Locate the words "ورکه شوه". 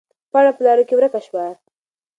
0.97-1.45